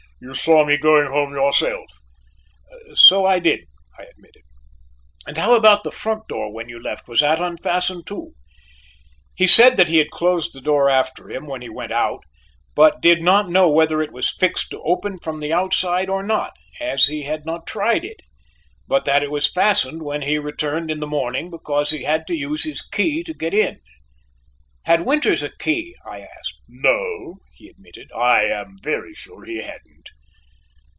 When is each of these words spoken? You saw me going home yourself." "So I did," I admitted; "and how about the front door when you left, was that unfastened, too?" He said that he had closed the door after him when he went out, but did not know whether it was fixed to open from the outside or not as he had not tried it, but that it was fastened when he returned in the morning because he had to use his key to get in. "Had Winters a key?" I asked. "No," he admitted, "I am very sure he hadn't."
You 0.23 0.35
saw 0.35 0.63
me 0.63 0.77
going 0.77 1.07
home 1.09 1.33
yourself." 1.33 1.87
"So 2.93 3.25
I 3.25 3.39
did," 3.39 3.61
I 3.97 4.03
admitted; 4.03 4.43
"and 5.25 5.35
how 5.35 5.55
about 5.55 5.83
the 5.83 5.89
front 5.89 6.27
door 6.27 6.53
when 6.53 6.69
you 6.69 6.79
left, 6.79 7.07
was 7.07 7.21
that 7.21 7.41
unfastened, 7.41 8.05
too?" 8.05 8.33
He 9.35 9.47
said 9.47 9.77
that 9.77 9.89
he 9.89 9.97
had 9.97 10.11
closed 10.11 10.53
the 10.53 10.61
door 10.61 10.91
after 10.91 11.31
him 11.31 11.47
when 11.47 11.63
he 11.63 11.69
went 11.69 11.91
out, 11.91 12.23
but 12.75 13.01
did 13.01 13.23
not 13.23 13.49
know 13.49 13.67
whether 13.71 13.99
it 13.99 14.11
was 14.11 14.29
fixed 14.29 14.69
to 14.69 14.83
open 14.83 15.17
from 15.17 15.39
the 15.39 15.51
outside 15.53 16.07
or 16.07 16.21
not 16.21 16.53
as 16.79 17.05
he 17.05 17.23
had 17.23 17.43
not 17.43 17.65
tried 17.65 18.05
it, 18.05 18.19
but 18.87 19.05
that 19.05 19.23
it 19.23 19.31
was 19.31 19.49
fastened 19.51 20.03
when 20.03 20.21
he 20.21 20.37
returned 20.37 20.91
in 20.91 20.99
the 20.99 21.07
morning 21.07 21.49
because 21.49 21.89
he 21.89 22.03
had 22.03 22.27
to 22.27 22.35
use 22.35 22.63
his 22.63 22.83
key 22.83 23.23
to 23.23 23.33
get 23.33 23.55
in. 23.55 23.79
"Had 24.85 25.05
Winters 25.05 25.43
a 25.43 25.55
key?" 25.57 25.95
I 26.07 26.21
asked. 26.21 26.59
"No," 26.67 27.35
he 27.53 27.67
admitted, 27.69 28.09
"I 28.15 28.45
am 28.45 28.77
very 28.81 29.13
sure 29.13 29.45
he 29.45 29.57
hadn't." 29.57 30.09